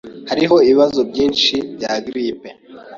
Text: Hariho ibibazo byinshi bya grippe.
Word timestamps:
Hariho 0.29 0.55
ibibazo 0.65 0.99
byinshi 1.09 1.53
bya 1.75 1.93
grippe. 2.05 2.49